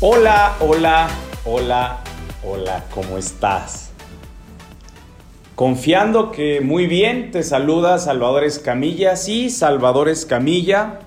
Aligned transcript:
Hola, 0.00 0.54
hola, 0.60 1.08
hola, 1.44 1.98
hola, 2.44 2.84
¿cómo 2.94 3.18
estás? 3.18 3.90
Confiando 5.56 6.30
que 6.30 6.60
muy 6.60 6.86
bien, 6.86 7.32
te 7.32 7.42
saluda 7.42 7.98
Salvador 7.98 8.44
Escamilla. 8.44 9.16
Sí, 9.16 9.50
Salvador 9.50 10.08
Escamilla. 10.08 11.00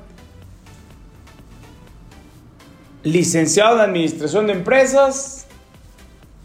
Licenciado 3.03 3.75
en 3.75 3.81
Administración 3.81 4.48
de 4.48 4.53
Empresas, 4.53 5.48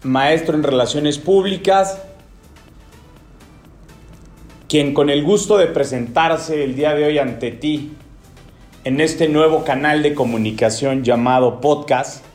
maestro 0.04 0.54
en 0.54 0.62
Relaciones 0.62 1.18
Públicas, 1.18 2.00
quien 4.68 4.94
con 4.94 5.10
el 5.10 5.24
gusto 5.24 5.58
de 5.58 5.66
presentarse 5.66 6.62
el 6.62 6.76
día 6.76 6.94
de 6.94 7.06
hoy 7.06 7.18
ante 7.18 7.50
ti 7.50 7.96
en 8.84 9.00
este 9.00 9.28
nuevo 9.28 9.64
canal 9.64 10.04
de 10.04 10.14
comunicación 10.14 11.02
llamado 11.02 11.60
podcast, 11.60 12.25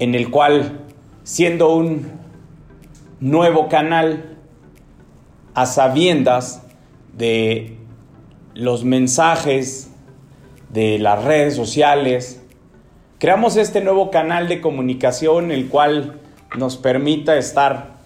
en 0.00 0.14
el 0.14 0.30
cual, 0.30 0.80
siendo 1.22 1.72
un 1.74 2.10
nuevo 3.20 3.68
canal 3.68 4.38
a 5.54 5.66
sabiendas 5.66 6.62
de 7.16 7.76
los 8.54 8.82
mensajes 8.84 9.90
de 10.70 10.98
las 10.98 11.22
redes 11.22 11.54
sociales, 11.54 12.42
creamos 13.18 13.56
este 13.56 13.82
nuevo 13.82 14.10
canal 14.10 14.48
de 14.48 14.62
comunicación 14.62 15.52
el 15.52 15.68
cual 15.68 16.18
nos 16.56 16.78
permita 16.78 17.36
estar 17.36 17.98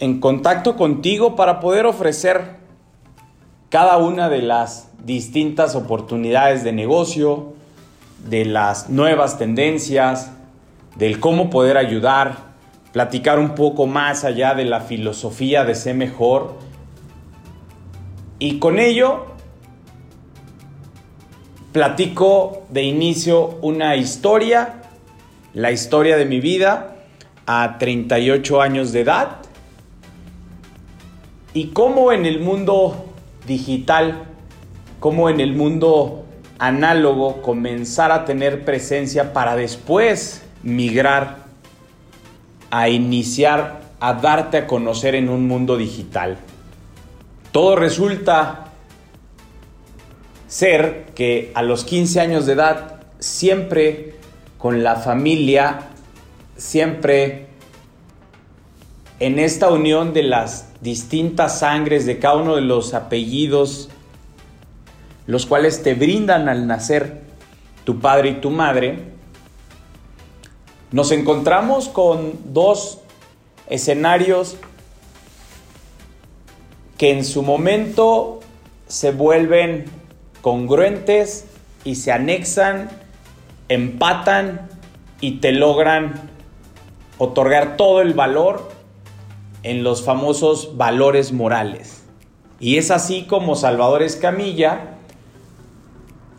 en 0.00 0.20
contacto 0.20 0.76
contigo 0.76 1.34
para 1.34 1.60
poder 1.60 1.86
ofrecer 1.86 2.56
cada 3.70 3.96
una 3.96 4.28
de 4.28 4.42
las 4.42 4.90
distintas 5.02 5.74
oportunidades 5.74 6.62
de 6.62 6.72
negocio, 6.72 7.54
de 8.28 8.44
las 8.44 8.90
nuevas 8.90 9.38
tendencias, 9.38 10.32
del 11.00 11.18
cómo 11.18 11.48
poder 11.48 11.78
ayudar, 11.78 12.50
platicar 12.92 13.38
un 13.38 13.54
poco 13.54 13.86
más 13.86 14.22
allá 14.22 14.54
de 14.54 14.66
la 14.66 14.80
filosofía 14.80 15.64
de 15.64 15.74
ser 15.74 15.96
mejor. 15.96 16.56
Y 18.38 18.58
con 18.58 18.78
ello 18.78 19.24
platico 21.72 22.64
de 22.68 22.82
inicio 22.82 23.58
una 23.62 23.96
historia, 23.96 24.82
la 25.54 25.72
historia 25.72 26.18
de 26.18 26.26
mi 26.26 26.38
vida 26.38 26.96
a 27.46 27.78
38 27.78 28.60
años 28.60 28.92
de 28.92 29.00
edad 29.00 29.38
y 31.54 31.68
cómo 31.68 32.12
en 32.12 32.26
el 32.26 32.40
mundo 32.40 33.06
digital, 33.46 34.24
cómo 35.00 35.30
en 35.30 35.40
el 35.40 35.54
mundo 35.54 36.26
análogo 36.58 37.40
comenzar 37.40 38.12
a 38.12 38.26
tener 38.26 38.66
presencia 38.66 39.32
para 39.32 39.56
después 39.56 40.44
migrar 40.62 41.38
a 42.70 42.88
iniciar 42.88 43.80
a 44.00 44.14
darte 44.14 44.56
a 44.56 44.66
conocer 44.66 45.14
en 45.14 45.28
un 45.28 45.46
mundo 45.46 45.76
digital. 45.76 46.38
Todo 47.52 47.76
resulta 47.76 48.68
ser 50.48 51.06
que 51.14 51.52
a 51.54 51.62
los 51.62 51.84
15 51.84 52.20
años 52.20 52.46
de 52.46 52.54
edad, 52.54 53.02
siempre 53.18 54.14
con 54.58 54.82
la 54.82 54.96
familia, 54.96 55.90
siempre 56.56 57.46
en 59.20 59.38
esta 59.38 59.70
unión 59.70 60.14
de 60.14 60.22
las 60.22 60.68
distintas 60.80 61.58
sangres 61.60 62.06
de 62.06 62.18
cada 62.18 62.36
uno 62.36 62.56
de 62.56 62.62
los 62.62 62.94
apellidos, 62.94 63.90
los 65.26 65.44
cuales 65.44 65.82
te 65.82 65.94
brindan 65.94 66.48
al 66.48 66.66
nacer 66.66 67.20
tu 67.84 68.00
padre 68.00 68.30
y 68.30 68.34
tu 68.40 68.50
madre, 68.50 68.98
nos 70.92 71.12
encontramos 71.12 71.88
con 71.88 72.32
dos 72.52 72.98
escenarios 73.68 74.56
que 76.98 77.12
en 77.12 77.24
su 77.24 77.42
momento 77.42 78.40
se 78.88 79.12
vuelven 79.12 79.84
congruentes 80.42 81.46
y 81.84 81.94
se 81.94 82.12
anexan, 82.12 82.90
empatan 83.68 84.68
y 85.20 85.38
te 85.38 85.52
logran 85.52 86.28
otorgar 87.18 87.76
todo 87.76 88.00
el 88.00 88.14
valor 88.14 88.70
en 89.62 89.84
los 89.84 90.02
famosos 90.02 90.76
valores 90.76 91.32
morales. 91.32 92.02
Y 92.58 92.78
es 92.78 92.90
así 92.90 93.24
como 93.24 93.54
Salvador 93.54 94.02
Escamilla, 94.02 94.96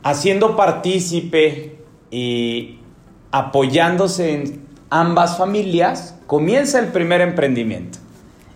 haciendo 0.04 0.56
partícipe 0.56 1.78
y 2.12 2.81
apoyándose 3.32 4.34
en 4.34 4.66
ambas 4.90 5.38
familias, 5.38 6.16
comienza 6.28 6.80
el 6.80 6.88
primer 6.88 7.22
emprendimiento. 7.22 8.00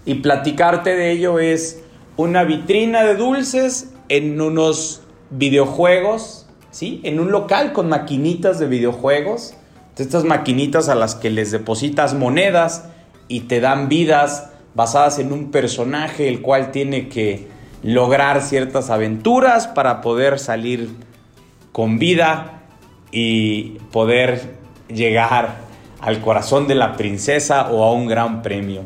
Y 0.05 0.15
platicarte 0.15 0.95
de 0.95 1.11
ello 1.11 1.39
es 1.39 1.81
una 2.17 2.43
vitrina 2.43 3.03
de 3.03 3.15
dulces 3.15 3.91
en 4.09 4.39
unos 4.39 5.01
videojuegos, 5.31 6.45
¿sí? 6.71 7.01
En 7.03 7.19
un 7.19 7.31
local 7.31 7.73
con 7.73 7.89
maquinitas 7.89 8.59
de 8.59 8.67
videojuegos. 8.67 9.55
Estas 9.97 10.25
maquinitas 10.25 10.89
a 10.89 10.95
las 10.95 11.15
que 11.15 11.29
les 11.29 11.51
depositas 11.51 12.13
monedas 12.13 12.85
y 13.27 13.41
te 13.41 13.61
dan 13.61 13.87
vidas 13.89 14.49
basadas 14.75 15.19
en 15.19 15.31
un 15.31 15.51
personaje 15.51 16.27
el 16.27 16.41
cual 16.41 16.71
tiene 16.71 17.07
que 17.07 17.47
lograr 17.81 18.41
ciertas 18.41 18.89
aventuras 18.89 19.67
para 19.67 20.01
poder 20.01 20.37
salir 20.37 20.89
con 21.71 21.97
vida 21.97 22.63
y 23.11 23.77
poder 23.91 24.64
llegar 24.87 25.65
al 25.99 26.21
corazón 26.21 26.67
de 26.67 26.75
la 26.75 26.97
princesa 26.97 27.71
o 27.71 27.83
a 27.83 27.91
un 27.91 28.07
gran 28.07 28.41
premio. 28.41 28.81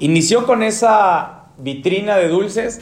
Inició 0.00 0.46
con 0.46 0.62
esa 0.62 1.46
vitrina 1.58 2.16
de 2.16 2.28
dulces, 2.28 2.80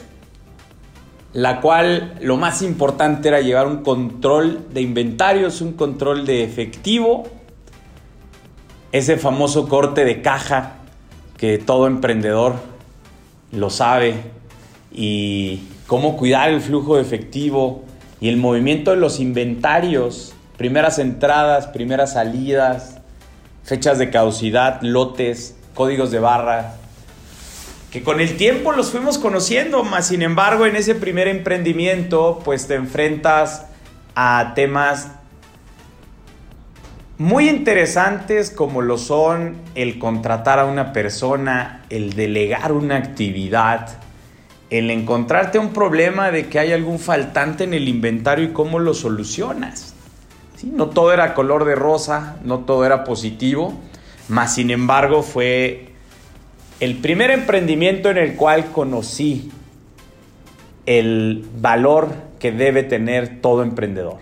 la 1.33 1.61
cual 1.61 2.17
lo 2.21 2.37
más 2.37 2.61
importante 2.61 3.27
era 3.27 3.41
llevar 3.41 3.67
un 3.67 3.83
control 3.83 4.67
de 4.73 4.81
inventarios, 4.81 5.61
un 5.61 5.73
control 5.73 6.25
de 6.25 6.43
efectivo, 6.43 7.23
ese 8.91 9.17
famoso 9.17 9.67
corte 9.67 10.05
de 10.05 10.21
caja 10.21 10.77
que 11.37 11.57
todo 11.57 11.87
emprendedor 11.87 12.55
lo 13.51 13.69
sabe 13.69 14.15
y 14.91 15.63
cómo 15.85 16.17
cuidar 16.17 16.49
el 16.49 16.61
flujo 16.61 16.95
de 16.95 17.01
efectivo 17.01 17.83
y 18.19 18.29
el 18.29 18.37
movimiento 18.37 18.91
de 18.91 18.97
los 18.97 19.19
inventarios 19.19 20.33
primeras 20.57 20.99
entradas, 20.99 21.67
primeras 21.67 22.13
salidas, 22.13 22.97
fechas 23.63 23.99
de 23.99 24.09
caducidad, 24.09 24.81
lotes, 24.81 25.55
códigos 25.73 26.11
de 26.11 26.19
barra, 26.19 26.73
que 27.91 28.03
con 28.03 28.19
el 28.19 28.35
tiempo 28.35 28.71
los 28.71 28.91
fuimos 28.91 29.17
conociendo, 29.17 29.83
más 29.83 30.07
sin 30.07 30.21
embargo 30.21 30.65
en 30.65 30.75
ese 30.75 30.95
primer 30.95 31.27
emprendimiento 31.27 32.41
pues 32.43 32.67
te 32.67 32.75
enfrentas 32.75 33.67
a 34.15 34.53
temas 34.55 35.11
muy 37.17 37.49
interesantes 37.49 38.51
como 38.51 38.81
lo 38.81 38.97
son 38.97 39.55
el 39.73 39.99
contratar 39.99 40.59
a 40.59 40.65
una 40.65 40.93
persona, 40.93 41.83
el 41.89 42.13
delegar 42.13 42.71
una 42.71 42.97
actividad, 42.97 43.97
el 44.69 44.91
encontrarte 44.91 45.59
un 45.59 45.73
problema 45.73 46.29
de 46.29 46.47
que 46.47 46.59
hay 46.59 46.73
algún 46.73 46.99
faltante 46.99 47.63
en 47.63 47.73
el 47.73 47.87
inventario 47.87 48.45
y 48.45 48.53
cómo 48.53 48.79
lo 48.79 48.93
solucionas. 48.93 49.86
No 50.63 50.89
todo 50.89 51.13
era 51.13 51.33
color 51.33 51.65
de 51.65 51.75
rosa, 51.75 52.37
no 52.43 52.59
todo 52.59 52.85
era 52.85 53.03
positivo, 53.03 53.73
mas 54.27 54.55
sin 54.55 54.71
embargo 54.71 55.21
fue 55.21 55.93
el 56.79 56.97
primer 56.97 57.31
emprendimiento 57.31 58.09
en 58.09 58.17
el 58.17 58.35
cual 58.35 58.71
conocí 58.71 59.51
el 60.85 61.45
valor 61.59 62.09
que 62.39 62.51
debe 62.51 62.83
tener 62.83 63.41
todo 63.41 63.61
emprendedor. 63.61 64.17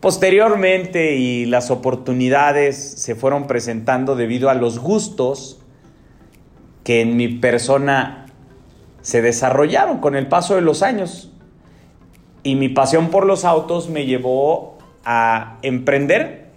Posteriormente 0.00 1.16
y 1.16 1.46
las 1.46 1.70
oportunidades 1.70 2.76
se 2.76 3.14
fueron 3.14 3.46
presentando 3.46 4.14
debido 4.14 4.50
a 4.50 4.54
los 4.54 4.78
gustos 4.78 5.58
que 6.84 7.00
en 7.00 7.16
mi 7.16 7.28
persona 7.28 8.26
se 9.02 9.22
desarrollaron 9.22 9.98
con 9.98 10.14
el 10.16 10.28
paso 10.28 10.54
de 10.54 10.60
los 10.60 10.82
años. 10.82 11.32
Y 12.42 12.54
mi 12.54 12.68
pasión 12.68 13.08
por 13.08 13.26
los 13.26 13.44
autos 13.44 13.88
me 13.88 14.06
llevó 14.06 14.75
a 15.06 15.58
emprender 15.62 16.50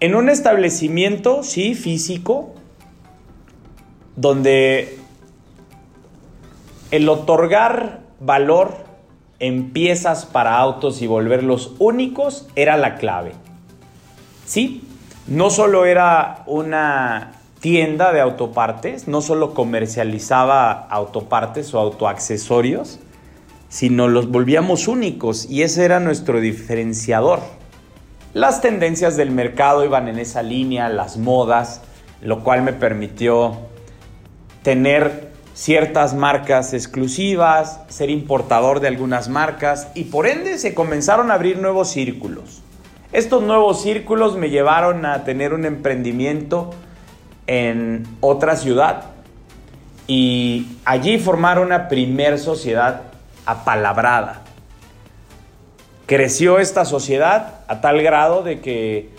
en 0.00 0.14
un 0.14 0.30
establecimiento, 0.30 1.42
sí, 1.42 1.74
físico, 1.74 2.54
donde 4.16 4.98
el 6.90 7.08
otorgar 7.08 8.00
valor 8.20 8.76
en 9.38 9.70
piezas 9.72 10.24
para 10.24 10.56
autos 10.58 11.02
y 11.02 11.06
volverlos 11.06 11.74
únicos 11.78 12.48
era 12.54 12.76
la 12.76 12.94
clave. 12.94 13.32
Sí, 14.46 14.84
no 15.26 15.50
solo 15.50 15.84
era 15.84 16.44
una 16.46 17.32
tienda 17.60 18.12
de 18.12 18.20
autopartes, 18.20 19.08
no 19.08 19.20
solo 19.22 19.54
comercializaba 19.54 20.72
autopartes 20.72 21.74
o 21.74 21.78
autoaccesorios, 21.78 23.00
sino 23.72 24.06
los 24.06 24.30
volvíamos 24.30 24.86
únicos 24.86 25.48
y 25.48 25.62
ese 25.62 25.86
era 25.86 25.98
nuestro 25.98 26.42
diferenciador. 26.42 27.40
Las 28.34 28.60
tendencias 28.60 29.16
del 29.16 29.30
mercado 29.30 29.82
iban 29.82 30.08
en 30.08 30.18
esa 30.18 30.42
línea, 30.42 30.90
las 30.90 31.16
modas, 31.16 31.80
lo 32.20 32.44
cual 32.44 32.60
me 32.60 32.74
permitió 32.74 33.56
tener 34.62 35.30
ciertas 35.54 36.12
marcas 36.12 36.74
exclusivas, 36.74 37.80
ser 37.88 38.10
importador 38.10 38.80
de 38.80 38.88
algunas 38.88 39.30
marcas 39.30 39.88
y 39.94 40.04
por 40.04 40.26
ende 40.26 40.58
se 40.58 40.74
comenzaron 40.74 41.30
a 41.30 41.34
abrir 41.34 41.56
nuevos 41.56 41.88
círculos. 41.88 42.60
Estos 43.10 43.42
nuevos 43.42 43.80
círculos 43.80 44.36
me 44.36 44.50
llevaron 44.50 45.06
a 45.06 45.24
tener 45.24 45.54
un 45.54 45.64
emprendimiento 45.64 46.74
en 47.46 48.06
otra 48.20 48.54
ciudad 48.56 49.04
y 50.06 50.76
allí 50.84 51.18
formar 51.18 51.58
una 51.58 51.88
primer 51.88 52.38
sociedad 52.38 53.11
apalabrada. 53.46 54.42
Creció 56.06 56.58
esta 56.58 56.84
sociedad 56.84 57.60
a 57.68 57.80
tal 57.80 58.02
grado 58.02 58.42
de 58.42 58.60
que 58.60 59.10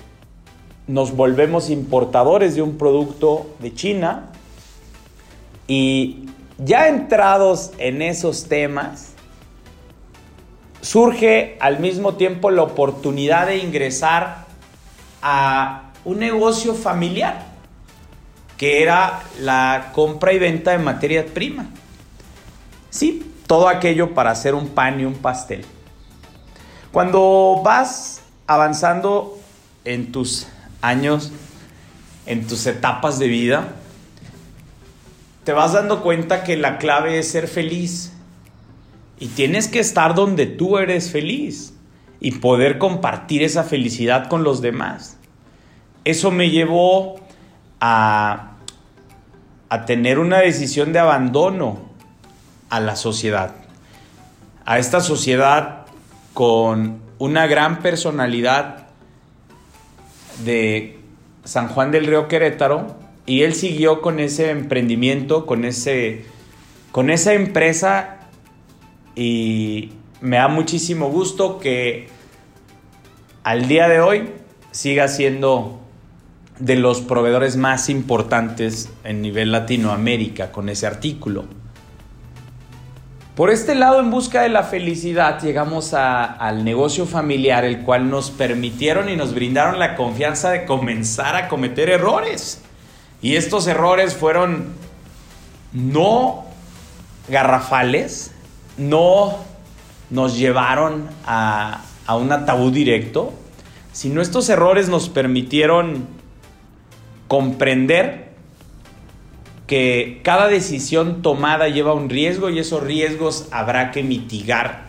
nos 0.88 1.16
volvemos 1.16 1.70
importadores 1.70 2.56
de 2.56 2.62
un 2.62 2.78
producto 2.78 3.48
de 3.60 3.74
China 3.74 4.30
y 5.68 6.30
ya 6.58 6.88
entrados 6.88 7.72
en 7.78 8.02
esos 8.02 8.48
temas, 8.48 9.14
surge 10.82 11.58
al 11.60 11.80
mismo 11.80 12.16
tiempo 12.16 12.52
la 12.52 12.64
oportunidad 12.64 13.48
de 13.48 13.58
ingresar 13.58 14.46
a 15.22 15.92
un 16.04 16.20
negocio 16.20 16.76
familiar, 16.76 17.46
que 18.58 18.84
era 18.84 19.22
la 19.40 19.92
compra 19.94 20.34
y 20.34 20.40
venta 20.40 20.72
de 20.72 20.80
materia 20.80 21.26
prima. 21.26 21.68
Sí, 22.90 23.33
todo 23.54 23.68
aquello 23.68 24.16
para 24.16 24.32
hacer 24.32 24.56
un 24.56 24.70
pan 24.70 25.00
y 25.00 25.06
un 25.06 25.14
pastel. 25.14 25.64
Cuando 26.92 27.62
vas 27.64 28.24
avanzando 28.48 29.38
en 29.86 30.12
tus 30.12 30.48
años, 30.82 31.32
en 32.26 32.48
tus 32.48 32.66
etapas 32.66 33.20
de 33.20 33.28
vida, 33.28 33.68
te 35.44 35.52
vas 35.52 35.74
dando 35.74 36.02
cuenta 36.02 36.44
que 36.44 36.58
la 36.58 36.80
clave 36.80 37.20
es 37.20 37.30
ser 37.30 37.48
feliz 37.48 38.14
y 39.20 39.28
tienes 39.28 39.68
que 39.68 39.82
estar 39.82 40.16
donde 40.16 40.48
tú 40.48 40.80
eres 40.80 41.12
feliz 41.12 41.76
y 42.20 42.32
poder 42.32 42.80
compartir 42.80 43.44
esa 43.44 43.64
felicidad 43.64 44.30
con 44.30 44.44
los 44.44 44.64
demás. 44.64 45.18
Eso 46.06 46.32
me 46.32 46.50
llevó 46.50 47.20
a, 47.80 48.54
a 49.70 49.86
tener 49.86 50.18
una 50.18 50.40
decisión 50.40 50.92
de 50.92 50.98
abandono 50.98 51.93
a 52.74 52.80
la 52.80 52.96
sociedad. 52.96 53.54
A 54.66 54.80
esta 54.80 55.00
sociedad 55.00 55.86
con 56.34 57.02
una 57.20 57.46
gran 57.46 57.84
personalidad 57.84 58.88
de 60.44 60.98
San 61.44 61.68
Juan 61.68 61.92
del 61.92 62.08
Río 62.08 62.28
Querétaro 62.28 62.96
y 63.28 63.44
él 63.44 63.54
siguió 63.54 64.02
con 64.02 64.20
ese 64.20 64.50
emprendimiento, 64.50 65.46
con, 65.46 65.66
ese, 65.66 66.26
con 66.92 67.12
esa 67.12 67.34
empresa 67.34 68.22
y 69.16 69.92
me 70.20 70.38
da 70.38 70.48
muchísimo 70.48 71.12
gusto 71.12 71.60
que 71.60 72.08
al 73.44 73.68
día 73.68 73.88
de 73.88 74.00
hoy 74.00 74.30
siga 74.72 75.10
siendo 75.10 75.80
de 76.58 76.76
los 76.76 77.02
proveedores 77.02 77.56
más 77.56 77.90
importantes 77.90 78.90
en 79.04 79.22
nivel 79.22 79.52
Latinoamérica 79.52 80.52
con 80.52 80.70
ese 80.70 80.88
artículo. 80.88 81.46
Por 83.36 83.50
este 83.50 83.74
lado, 83.74 84.00
en 84.00 84.12
busca 84.12 84.44
de 84.44 84.50
la 84.50 84.62
felicidad, 84.62 85.42
llegamos 85.42 85.96
al 85.96 86.64
negocio 86.64 87.08
familiar, 87.08 87.66
el 87.66 87.82
cual 87.82 88.08
nos 88.12 88.30
permitieron 88.30 89.10
y 89.10 89.16
nos 89.16 89.34
brindaron 89.34 89.80
la 89.80 89.96
confianza 89.96 90.52
de 90.52 90.66
comenzar 90.66 91.36
a 91.36 91.48
cometer 91.48 91.90
errores. 91.90 92.62
Y 93.24 93.36
estos 93.36 93.66
errores 93.66 94.14
fueron 94.14 94.74
no 95.72 96.46
garrafales, 97.28 98.36
no 98.78 99.40
nos 100.12 100.38
llevaron 100.38 101.10
a, 101.26 101.82
un 102.16 102.32
ataúd 102.32 102.72
directo, 102.72 103.34
sino 103.94 104.22
estos 104.22 104.48
errores 104.50 104.90
nos 104.90 105.10
permitieron 105.10 106.06
comprender 107.28 108.33
que 109.68 110.22
cada 110.24 110.48
decisión 110.48 111.22
tomada 111.22 111.70
lleva 111.70 111.94
un 111.94 112.10
riesgo 112.10 112.50
y 112.50 112.60
esos 112.60 112.84
riesgos 112.84 113.48
habrá 113.52 113.92
que 113.92 114.04
mitigar 114.04 114.88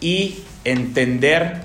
y 0.00 0.38
entender 0.64 1.62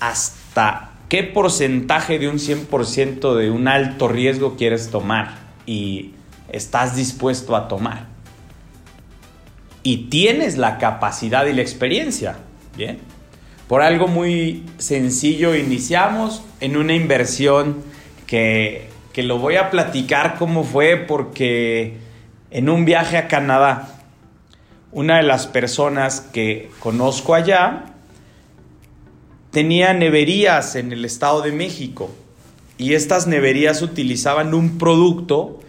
hasta 0.00 0.92
qué 1.08 1.22
porcentaje 1.22 2.18
de 2.18 2.28
un 2.28 2.38
100% 2.38 3.34
de 3.36 3.50
un 3.50 3.68
alto 3.68 4.08
riesgo 4.08 4.56
quieres 4.56 4.90
tomar 4.90 5.38
y 5.66 6.12
estás 6.50 6.96
dispuesto 6.96 7.54
a 7.54 7.68
tomar 7.68 8.12
y 9.82 10.08
tienes 10.08 10.58
la 10.58 10.78
capacidad 10.78 11.46
y 11.46 11.52
la 11.52 11.62
experiencia. 11.62 12.36
Bien. 12.76 12.98
Por 13.68 13.82
algo 13.82 14.06
muy 14.06 14.64
sencillo 14.78 15.54
iniciamos 15.54 16.42
en 16.60 16.76
una 16.76 16.94
inversión 16.94 17.76
que, 18.26 18.88
que 19.12 19.22
lo 19.22 19.38
voy 19.38 19.56
a 19.56 19.70
platicar 19.70 20.36
cómo 20.38 20.64
fue 20.64 20.96
porque 20.96 21.98
en 22.50 22.68
un 22.68 22.84
viaje 22.84 23.16
a 23.16 23.28
Canadá, 23.28 23.88
una 24.90 25.16
de 25.16 25.22
las 25.22 25.46
personas 25.46 26.20
que 26.20 26.70
conozco 26.80 27.34
allá 27.34 27.84
tenía 29.50 29.92
neverías 29.92 30.76
en 30.76 30.92
el 30.92 31.04
Estado 31.04 31.42
de 31.42 31.52
México 31.52 32.10
y 32.78 32.94
estas 32.94 33.26
neverías 33.26 33.82
utilizaban 33.82 34.54
un 34.54 34.78
producto, 34.78 35.60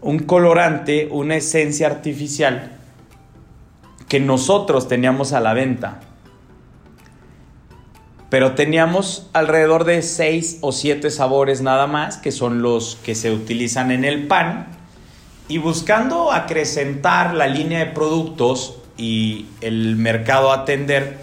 un 0.00 0.20
colorante, 0.20 1.08
una 1.10 1.36
esencia 1.36 1.86
artificial 1.86 2.72
que 4.08 4.20
nosotros 4.20 4.86
teníamos 4.86 5.32
a 5.32 5.40
la 5.40 5.54
venta. 5.54 6.00
Pero 8.36 8.52
teníamos 8.52 9.30
alrededor 9.32 9.84
de 9.84 10.02
6 10.02 10.58
o 10.60 10.70
7 10.70 11.10
sabores 11.10 11.62
nada 11.62 11.86
más, 11.86 12.18
que 12.18 12.32
son 12.32 12.60
los 12.60 12.98
que 13.02 13.14
se 13.14 13.32
utilizan 13.32 13.90
en 13.90 14.04
el 14.04 14.26
pan. 14.26 14.76
Y 15.48 15.56
buscando 15.56 16.30
acrecentar 16.30 17.32
la 17.32 17.46
línea 17.46 17.78
de 17.78 17.86
productos 17.92 18.76
y 18.98 19.46
el 19.62 19.96
mercado 19.96 20.52
a 20.52 20.56
atender, 20.56 21.16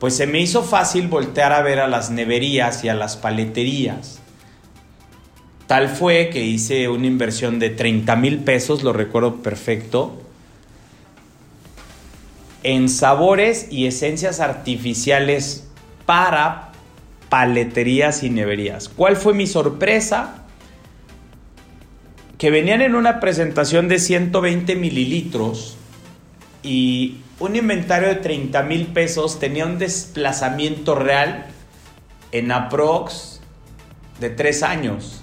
pues 0.00 0.16
se 0.16 0.26
me 0.26 0.40
hizo 0.40 0.64
fácil 0.64 1.06
voltear 1.06 1.52
a 1.52 1.62
ver 1.62 1.78
a 1.78 1.86
las 1.86 2.10
neverías 2.10 2.82
y 2.82 2.88
a 2.88 2.94
las 2.94 3.16
paleterías. 3.16 4.18
Tal 5.68 5.88
fue 5.88 6.28
que 6.30 6.44
hice 6.44 6.88
una 6.88 7.06
inversión 7.06 7.60
de 7.60 7.70
30 7.70 8.16
mil 8.16 8.40
pesos, 8.40 8.82
lo 8.82 8.92
recuerdo 8.92 9.36
perfecto, 9.44 10.20
en 12.64 12.88
sabores 12.88 13.68
y 13.70 13.86
esencias 13.86 14.40
artificiales 14.40 15.68
para 16.12 16.68
paleterías 17.30 18.22
y 18.22 18.28
neverías. 18.28 18.90
¿Cuál 18.90 19.16
fue 19.16 19.32
mi 19.32 19.46
sorpresa? 19.46 20.44
Que 22.36 22.50
venían 22.50 22.82
en 22.82 22.94
una 22.94 23.18
presentación 23.18 23.88
de 23.88 23.98
120 23.98 24.76
mililitros 24.76 25.78
y 26.62 27.16
un 27.40 27.56
inventario 27.56 28.08
de 28.08 28.16
30 28.16 28.62
mil 28.64 28.88
pesos 28.88 29.40
tenía 29.40 29.64
un 29.64 29.78
desplazamiento 29.78 30.94
real 30.94 31.46
en 32.30 32.52
aprox 32.52 33.40
de 34.20 34.28
3 34.28 34.62
años. 34.64 35.22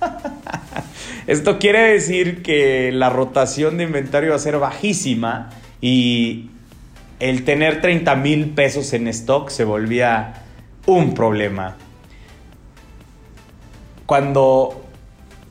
Esto 1.26 1.58
quiere 1.58 1.94
decir 1.94 2.44
que 2.44 2.92
la 2.92 3.10
rotación 3.10 3.76
de 3.76 3.82
inventario 3.82 4.30
va 4.30 4.36
a 4.36 4.38
ser 4.38 4.60
bajísima 4.60 5.50
y 5.80 6.51
el 7.22 7.44
tener 7.44 7.80
30 7.80 8.16
mil 8.16 8.48
pesos 8.48 8.92
en 8.94 9.06
stock 9.06 9.48
se 9.48 9.62
volvía 9.62 10.42
un 10.86 11.14
problema. 11.14 11.76
Cuando, 14.06 14.82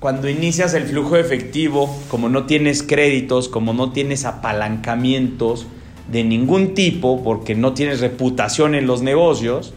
cuando 0.01 0.27
inicias 0.27 0.73
el 0.73 0.83
flujo 0.83 1.15
efectivo, 1.15 1.89
como 2.09 2.27
no 2.27 2.45
tienes 2.45 2.83
créditos, 2.83 3.47
como 3.47 3.73
no 3.73 3.93
tienes 3.93 4.25
apalancamientos 4.25 5.65
de 6.11 6.25
ningún 6.25 6.73
tipo, 6.73 7.23
porque 7.23 7.55
no 7.55 7.73
tienes 7.73 8.01
reputación 8.01 8.75
en 8.75 8.85
los 8.85 9.01
negocios, 9.01 9.73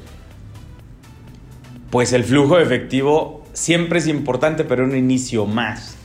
pues 1.90 2.12
el 2.12 2.24
flujo 2.24 2.58
efectivo 2.58 3.44
siempre 3.52 4.00
es 4.00 4.08
importante, 4.08 4.64
pero 4.64 4.82
un 4.82 4.96
inicio 4.96 5.46
más. 5.46 5.96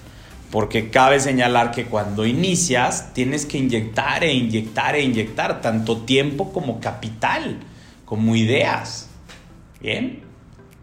Porque 0.52 0.90
cabe 0.90 1.20
señalar 1.20 1.72
que 1.72 1.86
cuando 1.86 2.26
inicias 2.26 3.14
tienes 3.14 3.46
que 3.46 3.60
inyectar 3.60 4.24
e 4.24 4.34
inyectar 4.34 4.96
e 4.96 5.04
inyectar 5.04 5.62
tanto 5.62 5.98
tiempo 6.02 6.52
como 6.52 6.80
capital, 6.80 7.58
como 8.06 8.36
ideas. 8.36 9.10
Bien. 9.80 10.24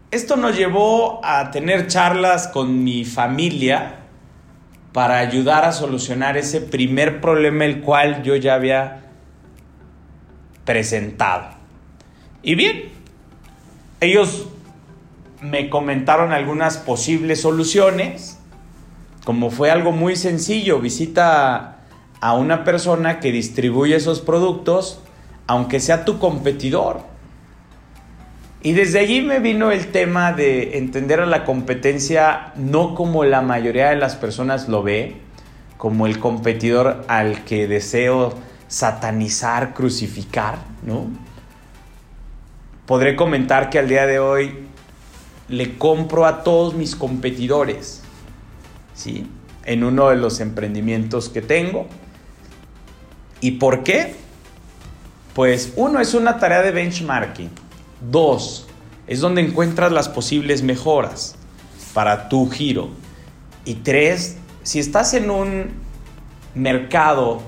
Esto 0.09 0.37
nos 0.37 0.55
llevó 0.55 1.19
a 1.23 1.51
tener 1.51 1.87
charlas 1.87 2.47
con 2.47 2.83
mi 2.85 3.03
familia 3.03 3.97
para 4.93 5.19
ayudar 5.19 5.65
a 5.65 5.73
solucionar 5.73 6.37
ese 6.37 6.61
primer 6.61 7.19
problema 7.19 7.65
el 7.65 7.81
cual 7.81 8.23
yo 8.23 8.35
ya 8.37 8.55
había 8.55 9.03
presentado. 10.63 11.49
Y 12.41 12.55
bien, 12.55 12.89
ellos 13.99 14.47
me 15.41 15.69
comentaron 15.69 16.31
algunas 16.31 16.77
posibles 16.77 17.41
soluciones, 17.41 18.36
como 19.27 19.49
fue 19.49 19.71
algo 19.71 19.91
muy 19.91 20.15
sencillo, 20.15 20.79
visita 20.79 21.79
a 22.21 22.33
una 22.33 22.63
persona 22.63 23.19
que 23.19 23.33
distribuye 23.33 23.93
esos 23.93 24.21
productos, 24.21 25.01
aunque 25.47 25.81
sea 25.81 26.05
tu 26.05 26.17
competidor. 26.17 27.01
Y 28.61 28.71
desde 28.71 28.99
allí 28.99 29.21
me 29.21 29.39
vino 29.39 29.69
el 29.71 29.87
tema 29.87 30.31
de 30.31 30.77
entender 30.77 31.19
a 31.19 31.25
la 31.25 31.43
competencia 31.43 32.53
no 32.55 32.95
como 32.95 33.25
la 33.25 33.41
mayoría 33.41 33.89
de 33.89 33.97
las 33.97 34.15
personas 34.15 34.69
lo 34.69 34.81
ve, 34.81 35.17
como 35.75 36.07
el 36.07 36.19
competidor 36.19 37.03
al 37.09 37.43
que 37.43 37.67
deseo 37.67 38.33
satanizar, 38.69 39.73
crucificar, 39.73 40.59
¿no? 40.83 41.07
Podré 42.85 43.17
comentar 43.17 43.69
que 43.69 43.77
al 43.77 43.89
día 43.89 44.05
de 44.05 44.19
hoy 44.19 44.67
le 45.49 45.77
compro 45.77 46.25
a 46.25 46.43
todos 46.43 46.75
mis 46.75 46.95
competidores, 46.95 48.03
¿sí? 48.97 49.27
En 49.63 49.83
uno 49.83 50.09
de 50.09 50.17
los 50.17 50.41
emprendimientos 50.41 51.29
que 51.29 51.41
tengo. 51.41 51.87
¿Y 53.39 53.51
por 53.51 53.83
qué? 53.83 54.15
Pues 55.33 55.71
uno 55.75 56.01
es 56.01 56.13
una 56.13 56.39
tarea 56.39 56.61
de 56.61 56.71
benchmarking. 56.71 57.51
Dos, 58.11 58.67
es 59.05 59.21
donde 59.21 59.41
encuentras 59.41 59.91
las 59.91 60.09
posibles 60.09 60.63
mejoras 60.63 61.35
para 61.93 62.27
tu 62.27 62.49
giro. 62.49 62.89
Y 63.63 63.75
tres, 63.75 64.37
si 64.63 64.79
estás 64.79 65.13
en 65.13 65.29
un 65.29 65.71
mercado 66.55 67.41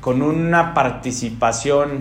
con 0.00 0.22
una 0.22 0.74
participación 0.74 2.00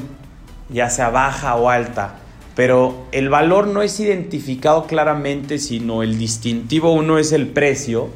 ya 0.69 0.89
sea 0.89 1.09
baja 1.09 1.55
o 1.55 1.69
alta, 1.69 2.15
pero 2.55 3.05
el 3.11 3.29
valor 3.29 3.67
no 3.67 3.81
es 3.81 3.99
identificado 3.99 4.87
claramente, 4.87 5.59
sino 5.59 6.03
el 6.03 6.17
distintivo 6.17 6.91
uno 6.91 7.19
es 7.19 7.31
el 7.31 7.47
precio. 7.47 8.09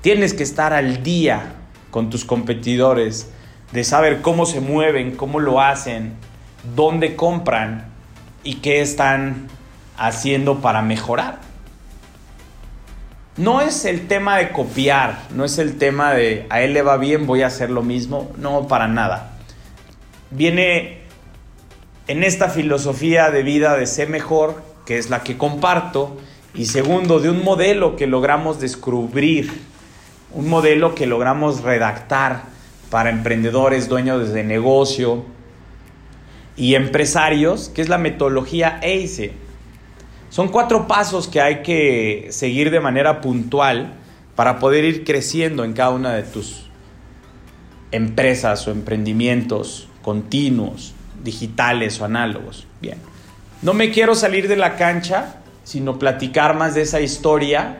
Tienes 0.00 0.34
que 0.34 0.42
estar 0.42 0.72
al 0.72 1.02
día 1.02 1.54
con 1.90 2.10
tus 2.10 2.24
competidores, 2.24 3.30
de 3.72 3.84
saber 3.84 4.22
cómo 4.22 4.46
se 4.46 4.60
mueven, 4.60 5.16
cómo 5.16 5.40
lo 5.40 5.60
hacen, 5.60 6.14
dónde 6.74 7.16
compran 7.16 7.86
y 8.42 8.56
qué 8.56 8.80
están 8.80 9.48
haciendo 9.96 10.60
para 10.60 10.82
mejorar. 10.82 11.40
No 13.36 13.60
es 13.60 13.84
el 13.84 14.08
tema 14.08 14.36
de 14.36 14.50
copiar, 14.50 15.18
no 15.34 15.44
es 15.44 15.58
el 15.58 15.78
tema 15.78 16.12
de 16.12 16.46
a 16.50 16.60
él 16.60 16.72
le 16.72 16.82
va 16.82 16.96
bien, 16.96 17.26
voy 17.26 17.42
a 17.42 17.46
hacer 17.48 17.70
lo 17.70 17.82
mismo, 17.82 18.32
no, 18.36 18.66
para 18.66 18.88
nada. 18.88 19.36
Viene 20.30 21.02
en 22.08 22.24
esta 22.24 22.48
filosofía 22.48 23.30
de 23.30 23.42
vida 23.42 23.76
de 23.76 23.86
ser 23.86 24.08
mejor, 24.08 24.62
que 24.86 24.98
es 24.98 25.10
la 25.10 25.22
que 25.22 25.36
comparto, 25.36 26.16
y 26.54 26.66
segundo, 26.66 27.20
de 27.20 27.30
un 27.30 27.44
modelo 27.44 27.94
que 27.94 28.06
logramos 28.08 28.58
descubrir, 28.58 29.67
un 30.32 30.48
modelo 30.48 30.94
que 30.94 31.06
logramos 31.06 31.62
redactar 31.62 32.42
para 32.90 33.10
emprendedores, 33.10 33.88
dueños 33.88 34.30
de 34.32 34.44
negocio 34.44 35.24
y 36.56 36.74
empresarios, 36.74 37.70
que 37.70 37.82
es 37.82 37.88
la 37.88 37.98
metodología 37.98 38.80
ACE. 38.82 39.32
Son 40.30 40.48
cuatro 40.48 40.86
pasos 40.86 41.28
que 41.28 41.40
hay 41.40 41.62
que 41.62 42.28
seguir 42.30 42.70
de 42.70 42.80
manera 42.80 43.20
puntual 43.20 43.94
para 44.34 44.58
poder 44.58 44.84
ir 44.84 45.04
creciendo 45.04 45.64
en 45.64 45.72
cada 45.72 45.90
una 45.90 46.12
de 46.14 46.22
tus 46.22 46.68
empresas 47.90 48.66
o 48.68 48.70
emprendimientos 48.70 49.88
continuos 50.02 50.94
digitales 51.24 52.00
o 52.00 52.04
análogos. 52.04 52.66
Bien. 52.80 52.98
No 53.62 53.74
me 53.74 53.90
quiero 53.90 54.14
salir 54.14 54.46
de 54.46 54.56
la 54.56 54.76
cancha, 54.76 55.36
sino 55.64 55.98
platicar 55.98 56.56
más 56.56 56.74
de 56.74 56.82
esa 56.82 57.00
historia, 57.00 57.78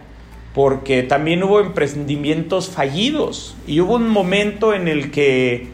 porque 0.54 1.02
también 1.02 1.42
hubo 1.42 1.60
emprendimientos 1.60 2.68
fallidos 2.68 3.56
y 3.66 3.80
hubo 3.80 3.96
un 3.96 4.08
momento 4.08 4.74
en 4.74 4.88
el 4.88 5.10
que 5.10 5.68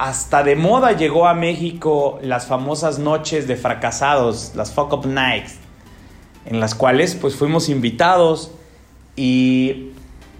hasta 0.00 0.42
de 0.42 0.56
moda 0.56 0.92
llegó 0.92 1.28
a 1.28 1.34
México 1.34 2.18
las 2.22 2.46
famosas 2.46 2.98
noches 2.98 3.46
de 3.46 3.56
fracasados, 3.56 4.52
las 4.54 4.72
fuck 4.72 4.92
up 4.94 5.06
nights, 5.06 5.56
en 6.46 6.58
las 6.58 6.74
cuales 6.74 7.14
pues 7.14 7.36
fuimos 7.36 7.68
invitados 7.68 8.52
y 9.14 9.90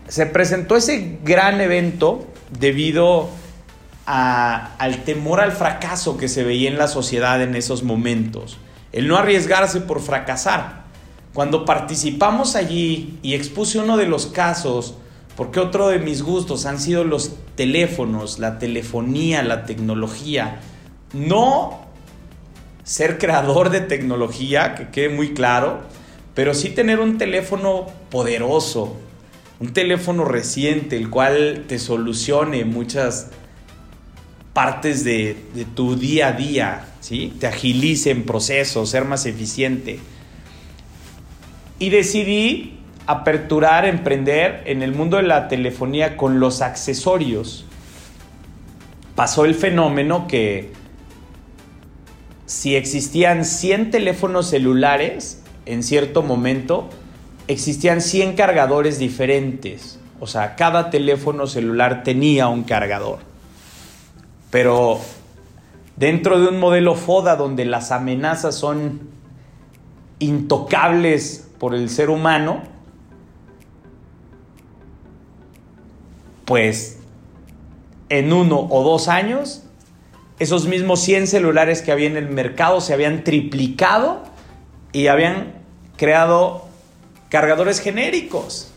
se 0.09 0.25
presentó 0.25 0.77
ese 0.77 1.19
gran 1.23 1.61
evento 1.61 2.27
debido 2.59 3.29
al 4.07 5.05
temor 5.05 5.41
al 5.41 5.53
fracaso 5.53 6.17
que 6.17 6.29
se 6.29 6.43
veía 6.43 6.69
en 6.69 6.79
la 6.79 6.89
sociedad 6.89 7.41
en 7.43 7.55
esos 7.55 7.83
momentos, 7.83 8.57
el 8.93 9.07
no 9.07 9.17
arriesgarse 9.17 9.83
por 9.83 10.01
fracasar. 10.01 10.80
Cuando 11.35 11.65
participamos 11.65 12.57
allí 12.57 13.19
y 13.23 13.35
expuse 13.35 13.79
uno 13.79 13.97
de 13.97 14.07
los 14.07 14.27
casos, 14.27 14.95
porque 15.37 15.61
otro 15.61 15.89
de 15.89 15.99
mis 15.99 16.23
gustos 16.23 16.67
han 16.67 16.81
sido 16.81 17.05
los 17.05 17.33
teléfonos, 17.55 18.39
la 18.39 18.59
telefonía, 18.59 19.43
la 19.43 19.65
tecnología, 19.65 20.61
no 21.13 21.81
ser 22.83 23.19
creador 23.19 23.71
de 23.71 23.81
tecnología, 23.81 24.75
que 24.75 24.91
quede 24.91 25.09
muy 25.09 25.33
claro, 25.33 25.81
pero 26.35 26.55
sí 26.55 26.71
tener 26.71 27.01
un 27.01 27.19
teléfono 27.19 27.87
poderoso, 28.11 28.97
un 29.61 29.73
teléfono 29.73 30.25
reciente, 30.25 30.97
el 30.97 31.11
cual 31.11 31.65
te 31.69 31.79
solucione 31.79 32.65
muchas 32.65 33.29
partes 34.53 35.05
de, 35.05 35.37
tu 35.75 35.97
día 35.97 36.29
a 36.29 36.33
día, 36.33 36.89
¿sí? 37.01 37.33
te 37.39 37.47
agilice 37.47 38.11
en 38.11 38.25
procesos, 38.25 38.91
ser 38.91 39.05
más 39.05 39.27
eficiente. 39.27 40.01
Y 41.81 41.91
decidí 41.91 42.79
aperturar, 43.09 43.87
emprender 43.87 44.63
en 44.67 44.83
el 44.83 44.95
mundo 44.95 45.17
de 45.17 45.25
la 45.25 45.49
telefonía 45.49 46.17
con 46.17 46.39
los 46.39 46.63
accesorios. 46.63 47.65
Pasó 49.17 49.45
el 49.45 49.57
fenómeno 49.57 50.29
que 50.29 50.71
si 52.47 52.77
existían 52.77 53.45
100 53.45 53.91
teléfonos 53.91 54.49
celulares 54.49 55.43
en 55.67 55.83
cierto 55.83 56.23
momento, 56.23 56.89
existían 57.49 58.01
100 58.01 58.37
cargadores 58.37 58.99
diferentes. 59.01 59.99
O 60.21 60.27
sea, 60.27 60.55
cada 60.55 60.91
teléfono 60.91 61.47
celular 61.47 62.05
tenía 62.05 62.47
un 62.47 62.63
cargador. 62.63 63.19
Pero 64.51 65.01
dentro 65.97 66.41
de 66.41 66.49
un 66.49 66.61
modelo 66.61 66.95
FODA 66.95 67.37
donde 67.37 67.65
las 67.65 67.91
amenazas 67.91 68.55
son 68.55 69.01
intocables 70.21 71.50
por 71.61 71.75
el 71.75 71.91
ser 71.91 72.09
humano, 72.09 72.63
pues 76.47 76.99
en 78.09 78.33
uno 78.33 78.67
o 78.71 78.83
dos 78.83 79.09
años, 79.09 79.63
esos 80.39 80.67
mismos 80.67 81.01
100 81.03 81.27
celulares 81.27 81.83
que 81.83 81.93
había 81.93 82.09
en 82.09 82.17
el 82.17 82.31
mercado 82.31 82.81
se 82.81 82.95
habían 82.95 83.25
triplicado 83.25 84.23
y 84.93 85.09
habían 85.09 85.53
creado 85.99 86.67
cargadores 87.29 87.81
genéricos, 87.81 88.73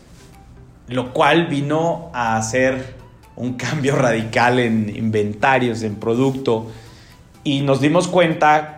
lo 0.86 1.14
cual 1.14 1.46
vino 1.46 2.10
a 2.12 2.36
hacer 2.36 2.96
un 3.34 3.54
cambio 3.54 3.96
radical 3.96 4.58
en 4.58 4.94
inventarios, 4.94 5.82
en 5.82 5.94
producto, 5.96 6.70
y 7.44 7.62
nos 7.62 7.80
dimos 7.80 8.08
cuenta 8.08 8.76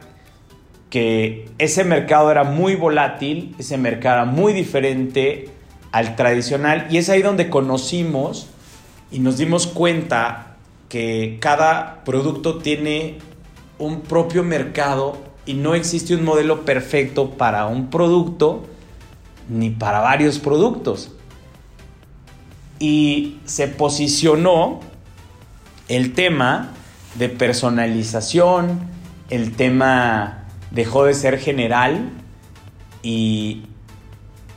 que 0.96 1.44
ese 1.58 1.84
mercado 1.84 2.30
era 2.30 2.42
muy 2.42 2.74
volátil, 2.74 3.54
ese 3.58 3.76
mercado 3.76 4.22
era 4.22 4.24
muy 4.24 4.54
diferente 4.54 5.50
al 5.92 6.16
tradicional, 6.16 6.86
y 6.88 6.96
es 6.96 7.10
ahí 7.10 7.20
donde 7.20 7.50
conocimos 7.50 8.46
y 9.12 9.18
nos 9.18 9.36
dimos 9.36 9.66
cuenta 9.66 10.56
que 10.88 11.36
cada 11.38 12.02
producto 12.04 12.60
tiene 12.60 13.18
un 13.78 14.00
propio 14.00 14.42
mercado 14.42 15.18
y 15.44 15.52
no 15.52 15.74
existe 15.74 16.14
un 16.14 16.24
modelo 16.24 16.64
perfecto 16.64 17.32
para 17.32 17.66
un 17.66 17.90
producto 17.90 18.64
ni 19.50 19.68
para 19.68 20.00
varios 20.00 20.38
productos. 20.38 21.12
Y 22.78 23.36
se 23.44 23.68
posicionó 23.68 24.80
el 25.88 26.14
tema 26.14 26.70
de 27.16 27.28
personalización, 27.28 28.80
el 29.28 29.54
tema 29.56 30.45
dejó 30.70 31.04
de 31.04 31.14
ser 31.14 31.38
general 31.38 32.10
y 33.02 33.62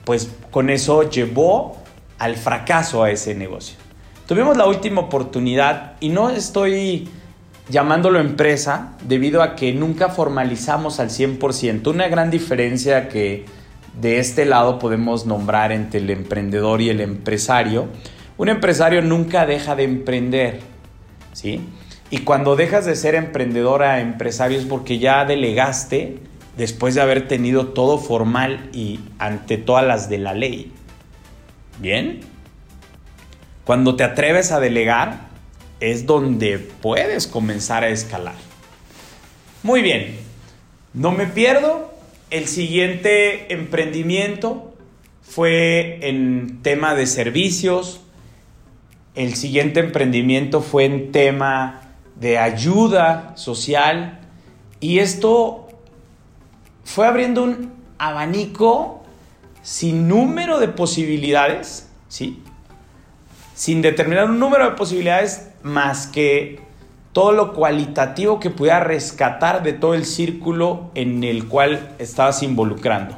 pues 0.06 0.30
con 0.52 0.70
eso 0.70 1.10
llevó 1.10 1.78
al 2.18 2.36
fracaso 2.36 3.04
a 3.04 3.12
ese 3.12 3.36
negocio. 3.36 3.78
Tuvimos 4.28 4.58
la 4.58 4.68
última 4.68 5.02
oportunidad 5.02 5.94
y 6.00 6.10
no 6.10 6.30
estoy 6.30 7.10
llamándolo 7.70 8.20
empresa 8.20 8.94
debido 9.08 9.42
a 9.42 9.56
que 9.56 9.74
nunca 9.74 10.10
formalizamos 10.10 11.00
al 11.00 11.10
100%. 11.10 11.88
Una 11.88 12.08
gran 12.08 12.30
diferencia 12.30 13.10
que 13.10 13.46
de 14.00 14.20
este 14.20 14.46
lado 14.46 14.80
podemos 14.80 15.26
nombrar 15.26 15.72
entre 15.72 16.00
el 16.00 16.10
emprendedor 16.10 16.82
y 16.82 16.90
el 16.90 17.02
empresario. 17.02 17.88
Un 18.38 18.50
empresario 18.50 19.02
nunca 19.02 19.46
deja 19.46 19.76
de 19.76 19.84
emprender, 19.84 20.62
¿sí? 21.34 21.62
Y 22.12 22.20
cuando 22.20 22.56
dejas 22.56 22.86
de 22.86 22.96
ser 22.96 23.16
emprendedor 23.16 23.84
a 23.84 24.00
empresario 24.00 24.58
es 24.58 24.66
porque 24.66 24.98
ya 24.98 25.26
delegaste 25.26 26.18
después 26.58 26.96
de 26.96 27.02
haber 27.02 27.28
tenido 27.28 27.68
todo 27.68 28.00
formal 28.00 28.70
y 28.74 29.00
ante 29.20 29.58
todas 29.58 29.86
las 29.86 30.10
de 30.10 30.18
la 30.18 30.34
ley. 30.34 30.72
¿Bien? 31.80 32.22
Cuando 33.64 33.96
te 33.96 34.04
atreves 34.04 34.52
a 34.52 34.60
delegar, 34.60 35.30
es 35.80 36.06
donde 36.06 36.58
puedes 36.58 37.28
comenzar 37.28 37.84
a 37.84 37.90
escalar. 37.90 38.36
Muy 39.62 39.82
bien, 39.82 40.18
no 40.94 41.12
me 41.12 41.28
pierdo. 41.28 41.94
El 42.32 42.48
siguiente 42.48 43.54
emprendimiento 43.54 44.74
fue 45.22 46.00
en 46.02 46.62
tema 46.64 46.96
de 46.96 47.06
servicios. 47.06 48.02
El 49.16 49.36
siguiente 49.36 49.80
emprendimiento 49.80 50.62
fue 50.62 50.86
en 50.86 51.12
tema 51.12 51.89
de 52.20 52.38
ayuda 52.38 53.34
social. 53.36 54.20
Y 54.80 55.00
esto 55.00 55.68
fue 56.84 57.08
abriendo 57.08 57.44
un 57.44 57.72
abanico 57.98 59.04
sin 59.62 60.08
número 60.08 60.60
de 60.60 60.68
posibilidades, 60.68 61.90
¿sí? 62.08 62.42
Sin 63.56 63.82
determinar 63.82 64.26
un 64.26 64.40
número 64.40 64.70
de 64.70 64.76
posibilidades 64.76 65.50
más 65.64 66.08
que 66.08 66.62
todo 67.14 67.32
lo 67.32 67.54
cualitativo 67.54 68.40
que 68.40 68.50
pudiera 68.50 68.80
rescatar 68.80 69.64
de 69.64 69.74
todo 69.74 69.94
el 69.94 70.06
círculo 70.06 70.92
en 70.96 71.24
el 71.24 71.48
cual 71.48 71.96
estabas 72.00 72.44
involucrando. 72.44 73.18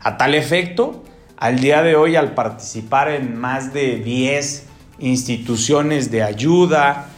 A 0.00 0.16
tal 0.16 0.34
efecto, 0.34 1.04
al 1.36 1.60
día 1.60 1.82
de 1.82 1.96
hoy, 1.96 2.16
al 2.16 2.34
participar 2.34 3.10
en 3.10 3.36
más 3.36 3.72
de 3.72 3.96
10 3.96 4.66
instituciones 5.00 6.10
de 6.10 6.22
ayuda, 6.22 7.08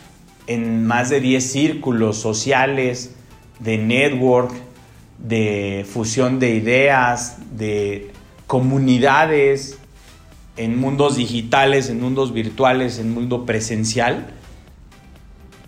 en 0.55 0.87
más 0.87 1.11
de 1.11 1.21
10 1.21 1.53
círculos 1.53 2.19
sociales, 2.19 3.15
de 3.59 3.79
network, 3.79 4.53
de 5.19 5.87
fusión 5.91 6.39
de 6.39 6.51
ideas, 6.51 7.39
de 7.57 8.11
comunidades, 8.47 9.79
en 10.57 10.79
mundos 10.79 11.17
digitales, 11.17 11.89
en 11.89 12.01
mundos 12.01 12.33
virtuales, 12.33 12.99
en 12.99 13.15
mundo 13.15 13.47
presencial, 13.47 14.27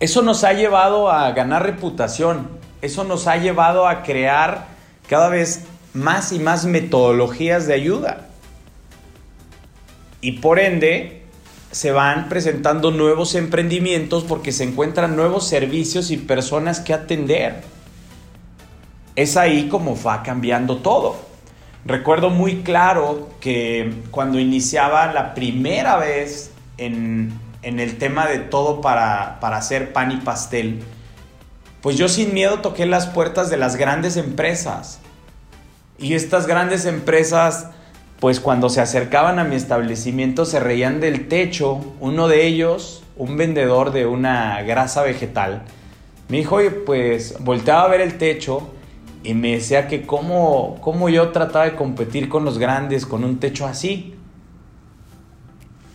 eso 0.00 0.22
nos 0.22 0.44
ha 0.44 0.52
llevado 0.52 1.10
a 1.10 1.32
ganar 1.32 1.62
reputación, 1.62 2.48
eso 2.82 3.04
nos 3.04 3.26
ha 3.26 3.36
llevado 3.38 3.88
a 3.88 4.02
crear 4.02 4.66
cada 5.08 5.28
vez 5.28 5.64
más 5.94 6.32
y 6.32 6.38
más 6.38 6.66
metodologías 6.66 7.66
de 7.66 7.74
ayuda. 7.74 8.26
Y 10.20 10.32
por 10.32 10.58
ende, 10.58 11.23
se 11.74 11.90
van 11.90 12.28
presentando 12.28 12.92
nuevos 12.92 13.34
emprendimientos 13.34 14.22
porque 14.22 14.52
se 14.52 14.62
encuentran 14.62 15.16
nuevos 15.16 15.48
servicios 15.48 16.12
y 16.12 16.16
personas 16.16 16.78
que 16.78 16.94
atender. 16.94 17.64
Es 19.16 19.36
ahí 19.36 19.68
como 19.68 20.00
va 20.00 20.22
cambiando 20.22 20.76
todo. 20.76 21.16
Recuerdo 21.84 22.30
muy 22.30 22.62
claro 22.62 23.28
que 23.40 23.92
cuando 24.12 24.38
iniciaba 24.38 25.12
la 25.12 25.34
primera 25.34 25.96
vez 25.96 26.52
en, 26.78 27.32
el 27.64 27.98
tema 27.98 28.28
de 28.28 28.38
todo 28.38 28.80
para, 28.80 29.40
para 29.40 29.56
hacer 29.56 29.92
pan 29.92 30.12
y 30.12 30.18
pastel, 30.18 30.80
pues 31.80 31.96
yo 31.96 32.08
sin 32.08 32.34
miedo 32.34 32.60
toqué 32.60 32.86
las 32.86 33.08
puertas 33.08 33.50
de 33.50 33.56
las 33.56 33.74
grandes 33.74 34.16
empresas. 34.16 35.00
Y 35.98 36.14
estas 36.14 36.46
grandes 36.46 36.84
empresas, 36.84 37.70
pues 38.24 38.40
cuando 38.40 38.70
se 38.70 38.80
acercaban 38.80 39.38
a 39.38 39.44
mi 39.44 39.54
establecimiento 39.54 40.46
se 40.46 40.58
reían 40.58 40.98
del 40.98 41.28
techo. 41.28 41.78
Uno 42.00 42.26
de 42.26 42.46
ellos, 42.46 43.04
un 43.18 43.36
vendedor 43.36 43.92
de 43.92 44.06
una 44.06 44.62
grasa 44.62 45.02
vegetal, 45.02 45.64
me 46.30 46.38
dijo, 46.38 46.54
oye, 46.54 46.70
pues 46.70 47.36
volteaba 47.40 47.82
a 47.82 47.88
ver 47.88 48.00
el 48.00 48.16
techo 48.16 48.70
y 49.22 49.34
me 49.34 49.50
decía 49.50 49.88
que 49.88 50.06
cómo, 50.06 50.78
cómo 50.80 51.10
yo 51.10 51.32
trataba 51.32 51.66
de 51.66 51.76
competir 51.76 52.30
con 52.30 52.46
los 52.46 52.56
grandes 52.56 53.04
con 53.04 53.24
un 53.24 53.40
techo 53.40 53.66
así. 53.66 54.14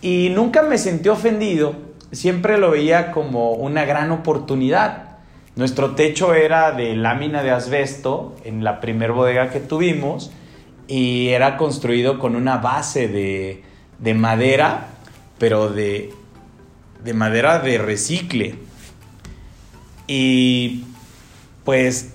Y 0.04 0.30
nunca 0.30 0.62
me 0.62 0.78
sentí 0.78 1.10
ofendido, 1.10 1.74
siempre 2.12 2.60
lo 2.60 2.70
veía 2.70 3.10
como 3.10 3.54
una 3.54 3.86
gran 3.86 4.12
oportunidad. 4.12 5.18
Nuestro 5.56 5.96
techo 5.96 6.36
era 6.36 6.74
de 6.74 6.96
lámina 6.96 7.42
de 7.42 7.50
asbesto 7.50 8.36
en 8.44 8.64
la 8.64 8.82
primer 8.82 9.14
bodega 9.14 9.50
que 9.50 9.62
tuvimos 9.62 10.32
y 10.90 11.30
era 11.30 11.56
construido 11.56 12.18
con 12.18 12.36
una 12.36 12.58
base 12.58 13.08
de, 13.08 13.64
de 14.00 14.14
madera, 14.16 14.88
pero 15.38 15.70
de, 15.70 16.12
de 17.04 17.14
madera 17.14 17.60
de 17.60 17.78
recicle. 17.78 18.56
Y 20.08 20.86
pues 21.64 22.14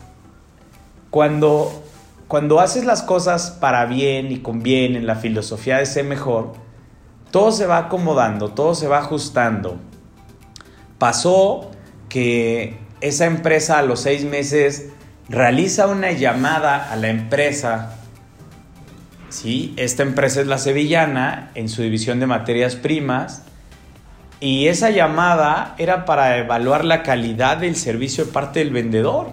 cuando, 1.11 1.85
cuando 2.27 2.59
haces 2.59 2.85
las 2.85 3.05
cosas 3.05 3.53
para 3.53 3.87
bien 3.87 4.33
y 4.33 4.41
con 4.41 4.65
bien 4.65 4.97
en 4.97 5.07
la 5.07 5.15
filosofía 5.15 5.79
de 5.79 5.87
ser 5.87 6.05
mejor, 6.05 6.55
todo 7.31 7.53
se 7.53 7.67
va 7.67 7.79
acomodando, 7.79 8.49
todo 8.49 8.75
se 8.75 8.89
va 8.89 8.99
ajustando. 8.99 9.79
Pasó 10.99 11.71
que 12.09 12.77
esa 13.01 13.27
empresa 13.27 13.79
a 13.79 13.83
los 13.83 14.01
seis 14.01 14.25
meses 14.25 14.89
realiza 15.29 15.87
una 15.87 16.11
llamada 16.11 16.91
a 16.91 16.97
la 16.97 17.09
empresa. 17.09 18.01
¿Sí? 19.35 19.75
Esta 19.77 20.03
empresa 20.03 20.40
es 20.40 20.47
la 20.47 20.59
Sevillana 20.59 21.51
en 21.55 21.68
su 21.68 21.83
división 21.83 22.20
de 22.20 22.27
materias 22.27 22.77
primas. 22.77 23.42
Y 24.40 24.68
esa 24.68 24.90
llamada 24.90 25.75
era 25.79 26.05
para 26.05 26.38
evaluar 26.38 26.85
la 26.85 27.03
calidad 27.03 27.59
del 27.59 27.77
servicio 27.77 28.27
de 28.27 28.33
parte 28.33 28.61
del 28.61 28.70
vendedor. 28.70 29.33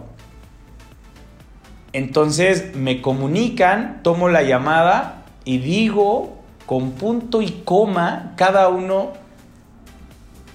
Entonces 1.93 2.75
me 2.75 3.01
comunican, 3.01 4.01
tomo 4.03 4.29
la 4.29 4.41
llamada 4.41 5.23
y 5.43 5.59
digo 5.59 6.39
con 6.65 6.91
punto 6.91 7.41
y 7.41 7.61
coma 7.65 8.33
cada 8.37 8.69
uno 8.69 9.11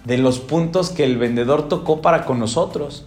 de 0.05 0.19
los 0.19 0.39
puntos 0.39 0.91
que 0.91 1.05
el 1.05 1.19
vendedor 1.19 1.69
tocó 1.69 2.01
para 2.01 2.25
con 2.25 2.39
nosotros. 2.39 3.07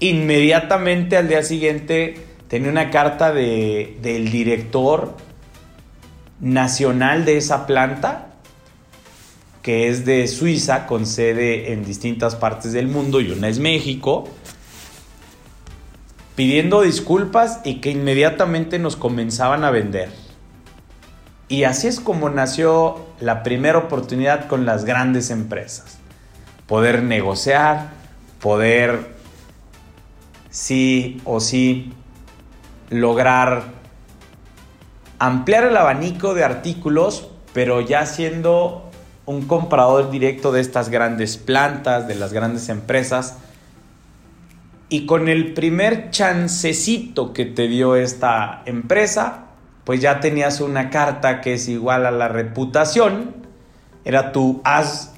Inmediatamente 0.00 1.16
al 1.16 1.28
día 1.28 1.42
siguiente 1.42 2.33
tenía 2.48 2.70
una 2.70 2.90
carta 2.90 3.32
de, 3.32 3.98
del 4.02 4.30
director 4.30 5.16
nacional 6.40 7.24
de 7.24 7.36
esa 7.36 7.66
planta, 7.66 8.28
que 9.62 9.88
es 9.88 10.04
de 10.04 10.26
Suiza, 10.28 10.86
con 10.86 11.06
sede 11.06 11.72
en 11.72 11.84
distintas 11.84 12.36
partes 12.36 12.72
del 12.72 12.88
mundo 12.88 13.20
y 13.20 13.30
una 13.30 13.48
es 13.48 13.58
México 13.58 14.28
pidiendo 16.34 16.82
disculpas 16.82 17.60
y 17.64 17.76
que 17.80 17.90
inmediatamente 17.90 18.78
nos 18.78 18.96
comenzaban 18.96 19.64
a 19.64 19.70
vender. 19.70 20.10
Y 21.48 21.64
así 21.64 21.86
es 21.86 22.00
como 22.00 22.30
nació 22.30 23.06
la 23.20 23.42
primera 23.42 23.78
oportunidad 23.78 24.48
con 24.48 24.66
las 24.66 24.84
grandes 24.84 25.30
empresas. 25.30 25.98
Poder 26.66 27.02
negociar, 27.02 27.90
poder 28.40 29.14
sí 30.50 31.20
o 31.24 31.40
sí 31.40 31.92
lograr 33.00 33.64
ampliar 35.18 35.64
el 35.64 35.76
abanico 35.76 36.34
de 36.34 36.44
artículos, 36.44 37.28
pero 37.52 37.80
ya 37.80 38.06
siendo 38.06 38.90
un 39.26 39.46
comprador 39.46 40.10
directo 40.10 40.52
de 40.52 40.60
estas 40.60 40.88
grandes 40.90 41.36
plantas, 41.36 42.06
de 42.06 42.14
las 42.14 42.32
grandes 42.32 42.68
empresas, 42.68 43.38
y 44.88 45.06
con 45.06 45.28
el 45.28 45.54
primer 45.54 46.10
chancecito 46.10 47.32
que 47.32 47.46
te 47.46 47.68
dio 47.68 47.96
esta 47.96 48.62
empresa, 48.66 49.46
pues 49.84 50.00
ya 50.00 50.20
tenías 50.20 50.60
una 50.60 50.90
carta 50.90 51.40
que 51.40 51.54
es 51.54 51.68
igual 51.68 52.06
a 52.06 52.10
la 52.10 52.28
reputación. 52.28 53.34
Era 54.04 54.32
tu 54.32 54.60
as 54.64 55.12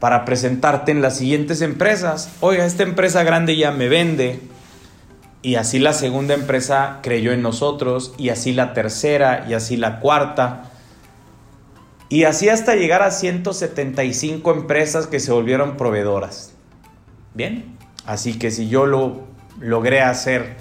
para 0.00 0.24
presentarte 0.24 0.90
en 0.92 1.02
las 1.02 1.18
siguientes 1.18 1.60
empresas. 1.60 2.30
Oiga, 2.40 2.64
esta 2.64 2.82
empresa 2.82 3.22
grande 3.22 3.56
ya 3.56 3.70
me 3.70 3.88
vende. 3.88 4.40
Y 5.42 5.56
así 5.56 5.80
la 5.80 5.92
segunda 5.92 6.34
empresa 6.34 7.00
creyó 7.02 7.32
en 7.32 7.42
nosotros. 7.42 8.14
Y 8.16 8.28
así 8.28 8.52
la 8.52 8.72
tercera. 8.74 9.44
Y 9.48 9.54
así 9.54 9.76
la 9.76 9.98
cuarta. 9.98 10.70
Y 12.08 12.24
así 12.24 12.48
hasta 12.48 12.76
llegar 12.76 13.02
a 13.02 13.10
175 13.10 14.52
empresas 14.52 15.06
que 15.06 15.18
se 15.18 15.32
volvieron 15.32 15.76
proveedoras. 15.76 16.52
Bien. 17.34 17.76
Así 18.06 18.38
que 18.38 18.50
si 18.50 18.68
yo 18.68 18.86
lo 18.86 19.24
logré 19.60 20.00
hacer 20.02 20.56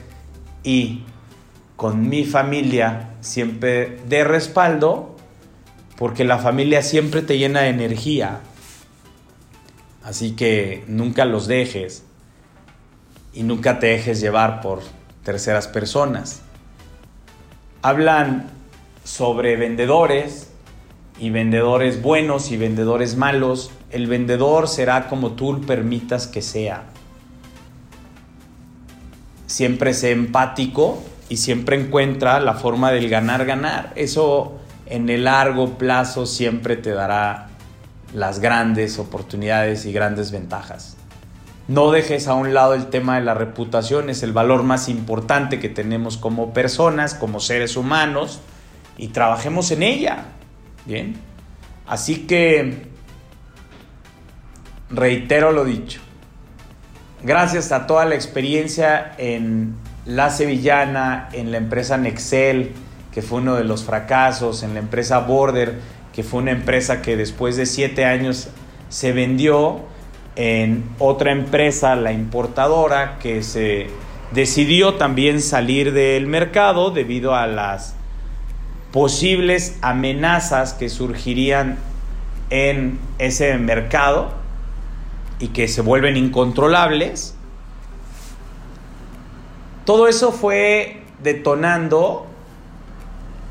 y 0.63 1.03
con 1.75 2.09
mi 2.09 2.25
familia 2.25 3.09
siempre 3.21 3.97
de 4.07 4.23
respaldo, 4.23 5.15
porque 5.97 6.23
la 6.23 6.37
familia 6.37 6.81
siempre 6.81 7.21
te 7.21 7.37
llena 7.37 7.61
de 7.61 7.69
energía. 7.69 8.39
Así 10.03 10.31
que 10.31 10.83
nunca 10.87 11.25
los 11.25 11.47
dejes 11.47 12.03
y 13.33 13.43
nunca 13.43 13.79
te 13.79 13.87
dejes 13.87 14.19
llevar 14.19 14.61
por 14.61 14.81
terceras 15.23 15.67
personas. 15.67 16.41
Hablan 17.81 18.49
sobre 19.03 19.55
vendedores 19.55 20.49
y 21.19 21.29
vendedores 21.29 22.01
buenos 22.01 22.51
y 22.51 22.57
vendedores 22.57 23.15
malos. 23.15 23.71
El 23.91 24.07
vendedor 24.07 24.67
será 24.67 25.07
como 25.07 25.31
tú 25.31 25.61
permitas 25.61 26.27
que 26.27 26.41
sea. 26.41 26.83
Siempre 29.47 29.93
sé 29.93 30.11
empático 30.11 31.01
y 31.29 31.37
siempre 31.37 31.79
encuentra 31.79 32.39
la 32.39 32.53
forma 32.53 32.91
del 32.91 33.09
ganar-ganar. 33.09 33.93
Eso 33.95 34.59
en 34.85 35.09
el 35.09 35.25
largo 35.25 35.77
plazo 35.77 36.25
siempre 36.25 36.75
te 36.75 36.91
dará 36.91 37.47
las 38.13 38.39
grandes 38.39 38.99
oportunidades 38.99 39.85
y 39.85 39.93
grandes 39.93 40.31
ventajas. 40.31 40.97
No 41.67 41.91
dejes 41.91 42.27
a 42.27 42.33
un 42.33 42.53
lado 42.53 42.73
el 42.73 42.87
tema 42.87 43.15
de 43.15 43.25
la 43.25 43.33
reputación, 43.33 44.09
es 44.09 44.23
el 44.23 44.33
valor 44.33 44.63
más 44.63 44.89
importante 44.89 45.59
que 45.59 45.69
tenemos 45.69 46.17
como 46.17 46.53
personas, 46.53 47.13
como 47.13 47.39
seres 47.39 47.77
humanos, 47.77 48.41
y 48.97 49.09
trabajemos 49.09 49.71
en 49.71 49.83
ella. 49.83 50.25
Bien. 50.85 51.15
Así 51.87 52.27
que 52.27 52.87
reitero 54.89 55.51
lo 55.51 55.63
dicho. 55.63 56.01
Gracias 57.23 57.71
a 57.71 57.85
toda 57.85 58.05
la 58.05 58.15
experiencia 58.15 59.13
en 59.17 59.75
La 60.05 60.29
Sevillana, 60.31 61.29
en 61.33 61.51
la 61.51 61.57
empresa 61.57 61.97
Nexel, 61.97 62.71
que 63.13 63.21
fue 63.21 63.39
uno 63.39 63.55
de 63.55 63.63
los 63.63 63.83
fracasos, 63.83 64.63
en 64.63 64.73
la 64.73 64.79
empresa 64.79 65.19
Border, 65.19 65.79
que 66.13 66.23
fue 66.23 66.41
una 66.41 66.51
empresa 66.51 67.01
que 67.01 67.15
después 67.15 67.57
de 67.57 67.65
siete 67.65 68.05
años 68.05 68.49
se 68.89 69.11
vendió 69.13 69.85
en 70.35 70.83
otra 70.99 71.31
empresa, 71.31 71.95
la 71.95 72.13
importadora, 72.13 73.17
que 73.19 73.43
se 73.43 73.87
decidió 74.31 74.95
también 74.95 75.41
salir 75.41 75.93
del 75.93 76.27
mercado 76.27 76.91
debido 76.91 77.35
a 77.35 77.47
las 77.47 77.95
posibles 78.91 79.77
amenazas 79.81 80.73
que 80.73 80.89
surgirían 80.89 81.77
en 82.49 82.99
ese 83.17 83.57
mercado 83.57 84.31
y 85.39 85.49
que 85.49 85.67
se 85.67 85.81
vuelven 85.81 86.17
incontrolables. 86.17 87.35
Todo 89.85 90.07
eso 90.07 90.31
fue 90.31 91.03
detonando 91.23 92.27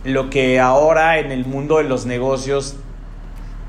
lo 0.05 0.31
que 0.31 0.61
ahora 0.61 1.19
en 1.19 1.33
el 1.33 1.45
mundo 1.45 1.79
de 1.79 1.85
los 1.85 2.07
negocios 2.07 2.77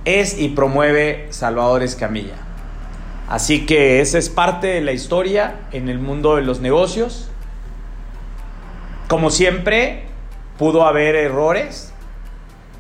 es 0.06 0.40
y 0.40 0.50
promueve 0.50 1.28
Salvador 1.32 1.84
Escamilla. 1.84 2.51
Así 3.32 3.66
que 3.66 4.02
esa 4.02 4.18
es 4.18 4.28
parte 4.28 4.68
de 4.68 4.82
la 4.82 4.92
historia 4.92 5.56
en 5.72 5.88
el 5.88 6.00
mundo 6.00 6.36
de 6.36 6.42
los 6.42 6.60
negocios. 6.60 7.30
Como 9.08 9.32
siempre, 9.32 10.04
pudo 10.58 10.86
haber 10.86 11.16
errores, 11.16 11.94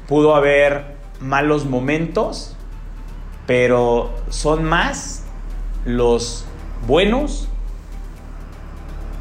pudo 0.09 0.35
haber 0.35 0.97
malos 1.21 1.63
momentos, 1.63 2.57
pero 3.47 4.13
son 4.27 4.65
más 4.65 5.23
los 5.85 6.43
buenos. 6.85 7.47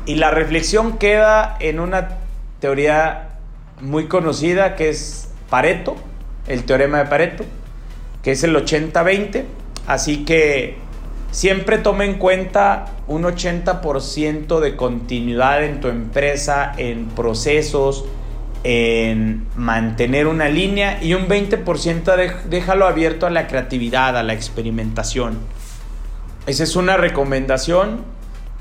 Y 0.06 0.16
la 0.16 0.32
reflexión 0.32 0.98
queda 0.98 1.56
en 1.60 1.78
una 1.78 2.18
teoría 2.58 3.38
muy 3.80 4.08
conocida 4.08 4.74
que 4.74 4.88
es 4.88 5.30
Pareto, 5.48 5.94
el 6.48 6.64
teorema 6.64 6.98
de 6.98 7.04
Pareto, 7.04 7.44
que 8.24 8.32
es 8.32 8.42
el 8.42 8.56
80-20. 8.56 9.44
Así 9.86 10.24
que 10.24 10.89
Siempre 11.30 11.78
toma 11.78 12.04
en 12.04 12.14
cuenta 12.14 12.86
un 13.06 13.22
80% 13.22 14.58
de 14.58 14.76
continuidad 14.76 15.64
en 15.64 15.80
tu 15.80 15.88
empresa, 15.88 16.72
en 16.76 17.06
procesos, 17.06 18.04
en 18.64 19.46
mantener 19.56 20.26
una 20.26 20.48
línea 20.48 21.02
y 21.02 21.14
un 21.14 21.28
20% 21.28 22.44
déjalo 22.48 22.86
abierto 22.86 23.26
a 23.26 23.30
la 23.30 23.46
creatividad, 23.46 24.16
a 24.16 24.22
la 24.22 24.32
experimentación. 24.32 25.38
Esa 26.46 26.64
es 26.64 26.74
una 26.74 26.96
recomendación 26.96 28.04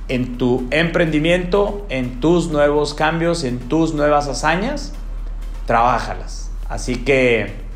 en 0.08 0.38
tu 0.38 0.68
emprendimiento, 0.70 1.86
en 1.90 2.20
tus 2.20 2.50
nuevos 2.50 2.94
cambios, 2.94 3.44
en 3.44 3.60
tus 3.60 3.94
nuevas 3.94 4.28
hazañas. 4.28 4.94
Trabájalas. 5.66 6.52
Así 6.68 6.98
que 6.98 7.69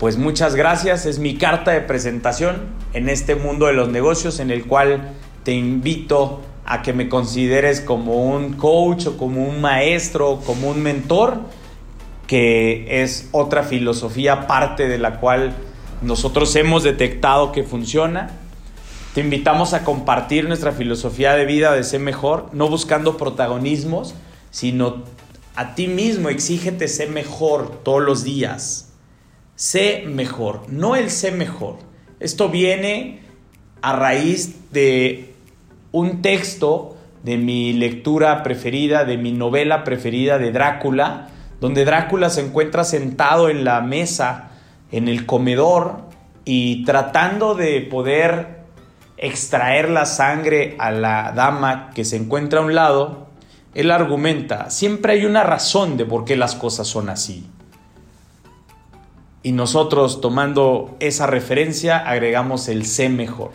pues 0.00 0.16
muchas 0.16 0.54
gracias, 0.54 1.04
es 1.04 1.18
mi 1.18 1.36
carta 1.36 1.72
de 1.72 1.82
presentación 1.82 2.62
en 2.94 3.10
este 3.10 3.34
mundo 3.34 3.66
de 3.66 3.74
los 3.74 3.90
negocios 3.90 4.40
en 4.40 4.50
el 4.50 4.64
cual 4.64 5.12
te 5.44 5.52
invito 5.52 6.40
a 6.64 6.80
que 6.80 6.94
me 6.94 7.10
consideres 7.10 7.82
como 7.82 8.14
un 8.32 8.54
coach 8.54 9.08
o 9.08 9.18
como 9.18 9.46
un 9.46 9.60
maestro, 9.60 10.40
como 10.46 10.70
un 10.70 10.82
mentor, 10.82 11.40
que 12.26 13.02
es 13.02 13.28
otra 13.32 13.62
filosofía 13.62 14.46
parte 14.46 14.88
de 14.88 14.96
la 14.96 15.20
cual 15.20 15.52
nosotros 16.00 16.56
hemos 16.56 16.82
detectado 16.82 17.52
que 17.52 17.62
funciona. 17.62 18.30
Te 19.14 19.20
invitamos 19.20 19.74
a 19.74 19.84
compartir 19.84 20.48
nuestra 20.48 20.72
filosofía 20.72 21.34
de 21.34 21.44
vida 21.44 21.72
de 21.72 21.84
ser 21.84 22.00
mejor, 22.00 22.48
no 22.54 22.70
buscando 22.70 23.18
protagonismos, 23.18 24.14
sino 24.50 25.04
a 25.56 25.74
ti 25.74 25.88
mismo 25.88 26.30
exígete 26.30 26.88
ser 26.88 27.10
mejor 27.10 27.82
todos 27.84 28.00
los 28.00 28.24
días 28.24 28.89
sé 29.60 30.04
mejor, 30.06 30.62
no 30.68 30.96
el 30.96 31.10
sé 31.10 31.32
mejor. 31.32 31.76
Esto 32.18 32.48
viene 32.48 33.20
a 33.82 33.94
raíz 33.94 34.72
de 34.72 35.34
un 35.92 36.22
texto 36.22 36.96
de 37.24 37.36
mi 37.36 37.74
lectura 37.74 38.42
preferida, 38.42 39.04
de 39.04 39.18
mi 39.18 39.32
novela 39.32 39.84
preferida 39.84 40.38
de 40.38 40.50
Drácula, 40.50 41.28
donde 41.60 41.84
Drácula 41.84 42.30
se 42.30 42.40
encuentra 42.40 42.84
sentado 42.84 43.50
en 43.50 43.66
la 43.66 43.82
mesa, 43.82 44.52
en 44.92 45.08
el 45.08 45.26
comedor, 45.26 46.04
y 46.46 46.82
tratando 46.86 47.54
de 47.54 47.82
poder 47.82 48.60
extraer 49.18 49.90
la 49.90 50.06
sangre 50.06 50.74
a 50.78 50.90
la 50.90 51.32
dama 51.32 51.90
que 51.94 52.06
se 52.06 52.16
encuentra 52.16 52.60
a 52.60 52.64
un 52.64 52.74
lado, 52.74 53.26
él 53.74 53.90
argumenta, 53.90 54.70
siempre 54.70 55.12
hay 55.12 55.26
una 55.26 55.42
razón 55.42 55.98
de 55.98 56.06
por 56.06 56.24
qué 56.24 56.34
las 56.34 56.54
cosas 56.54 56.86
son 56.88 57.10
así. 57.10 57.46
Y 59.42 59.52
nosotros 59.52 60.20
tomando 60.20 60.96
esa 61.00 61.26
referencia 61.26 61.98
agregamos 61.98 62.68
el 62.68 62.84
sé 62.84 63.08
mejor. 63.08 63.52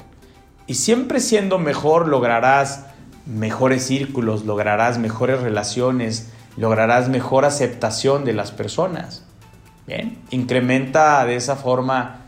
Y 0.67 0.75
siempre 0.75 1.19
siendo 1.19 1.59
mejor 1.59 2.07
lograrás 2.07 2.85
mejores 3.25 3.85
círculos, 3.85 4.45
lograrás 4.45 4.97
mejores 4.97 5.41
relaciones, 5.41 6.31
lograrás 6.57 7.09
mejor 7.09 7.45
aceptación 7.45 8.25
de 8.25 8.33
las 8.33 8.51
personas. 8.51 9.23
Bien, 9.85 10.17
incrementa 10.31 11.23
de 11.25 11.35
esa 11.35 11.55
forma 11.55 12.21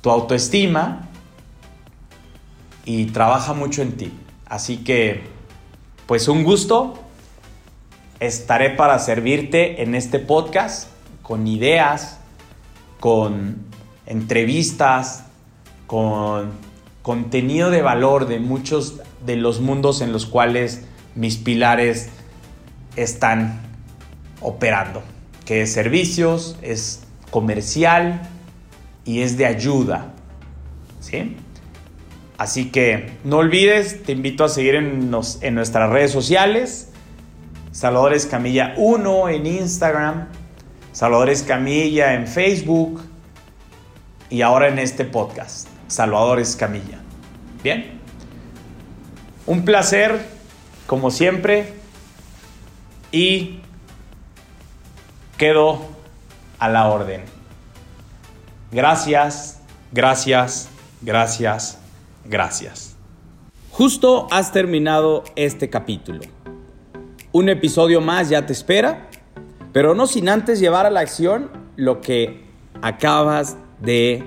tu 0.00 0.10
autoestima 0.10 1.08
y 2.84 3.06
trabaja 3.06 3.52
mucho 3.54 3.82
en 3.82 3.92
ti. 3.96 4.12
Así 4.46 4.78
que, 4.78 5.22
pues 6.06 6.28
un 6.28 6.44
gusto. 6.44 7.00
Estaré 8.20 8.70
para 8.70 8.98
servirte 9.00 9.82
en 9.82 9.94
este 9.94 10.18
podcast 10.18 10.88
con 11.22 11.46
ideas, 11.46 12.20
con 13.04 13.56
entrevistas, 14.06 15.24
con 15.86 16.52
contenido 17.02 17.68
de 17.68 17.82
valor 17.82 18.26
de 18.26 18.38
muchos 18.38 19.02
de 19.26 19.36
los 19.36 19.60
mundos 19.60 20.00
en 20.00 20.10
los 20.10 20.24
cuales 20.24 20.86
mis 21.14 21.36
pilares 21.36 22.08
están 22.96 23.60
operando, 24.40 25.02
que 25.44 25.60
es 25.60 25.70
servicios, 25.70 26.56
es 26.62 27.02
comercial 27.30 28.22
y 29.04 29.20
es 29.20 29.36
de 29.36 29.44
ayuda. 29.44 30.14
¿sí? 31.00 31.36
Así 32.38 32.70
que 32.70 33.12
no 33.22 33.36
olvides, 33.36 34.02
te 34.02 34.12
invito 34.12 34.44
a 34.44 34.48
seguir 34.48 34.76
en, 34.76 35.14
en 35.42 35.54
nuestras 35.54 35.90
redes 35.90 36.10
sociales, 36.10 36.88
Salvadores 37.70 38.24
Camilla 38.24 38.72
1 38.78 39.28
en 39.28 39.44
Instagram, 39.44 40.28
Salvador 40.94 41.28
Camilla 41.44 42.14
en 42.14 42.28
Facebook 42.28 43.02
y 44.30 44.42
ahora 44.42 44.68
en 44.68 44.78
este 44.78 45.04
podcast, 45.04 45.66
Salvador 45.88 46.40
Camilla. 46.56 47.00
Bien, 47.64 47.98
un 49.44 49.64
placer 49.64 50.24
como 50.86 51.10
siempre 51.10 51.72
y 53.10 53.58
quedo 55.36 55.80
a 56.60 56.68
la 56.68 56.86
orden. 56.86 57.22
Gracias, 58.70 59.60
gracias, 59.90 60.68
gracias, 61.02 61.78
gracias. 62.24 62.94
Justo 63.72 64.28
has 64.30 64.52
terminado 64.52 65.24
este 65.34 65.68
capítulo. 65.68 66.20
Un 67.32 67.48
episodio 67.48 68.00
más 68.00 68.28
ya 68.28 68.46
te 68.46 68.52
espera, 68.52 69.08
pero 69.74 69.96
no 69.96 70.06
sin 70.06 70.28
antes 70.28 70.60
llevar 70.60 70.86
a 70.86 70.90
la 70.90 71.00
acción 71.00 71.50
lo 71.74 72.00
que 72.00 72.44
acabas 72.80 73.56
de 73.80 74.22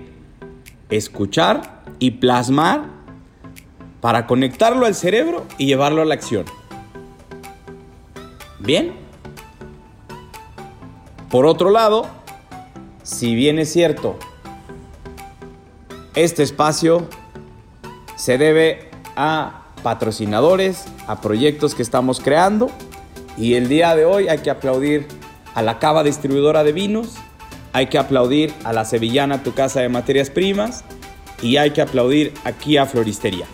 escuchar 0.90 1.84
y 2.00 2.12
plasmar 2.12 2.84
para 4.02 4.28
conectarlo 4.28 4.86
al 4.86 4.94
cerebro 4.94 5.46
y 5.58 5.68
llevarlo 5.68 6.02
a 6.02 6.06
la 6.06 6.16
acción. 6.16 6.44
Bien. 8.60 8.92
Por 11.30 11.46
otro 11.46 11.70
lado, 11.70 12.08
si 13.04 13.34
bien 13.34 13.58
es 13.58 13.72
cierto, 13.72 14.20
este 16.14 16.44
espacio 16.44 17.08
se 18.18 18.38
debe 18.38 18.92
a 19.16 19.68
patrocinadores, 19.82 20.84
a 21.08 21.22
proyectos 21.22 21.74
que 21.74 21.84
estamos 21.84 22.20
creando 22.20 22.70
y 23.38 23.54
el 23.54 23.70
día 23.70 23.96
de 23.96 24.04
hoy 24.04 24.28
hay 24.28 24.40
que 24.40 24.50
aplaudir 24.50 25.17
a 25.58 25.64
la 25.64 25.80
Cava 25.80 26.04
Distribuidora 26.04 26.64
de 26.64 26.72
Vinos, 26.72 27.16
hay 27.74 27.88
que 27.88 27.98
aplaudir 27.98 28.54
a 28.64 28.74
la 28.74 28.86
Sevillana 28.86 29.42
Tu 29.42 29.56
Casa 29.56 29.82
de 29.82 29.90
Materias 29.90 30.30
Primas 30.30 30.84
y 31.42 31.58
hay 31.58 31.72
que 31.72 31.82
aplaudir 31.82 32.32
aquí 32.44 32.78
a 32.78 32.86
Floristería. 32.86 33.48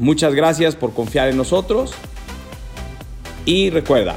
Muchas 0.00 0.34
gracias 0.34 0.74
por 0.74 0.92
confiar 0.92 1.28
en 1.28 1.36
nosotros 1.36 1.94
y 3.44 3.70
recuerda, 3.70 4.16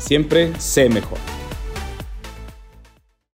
siempre 0.00 0.52
sé 0.58 0.88
mejor. 0.88 1.37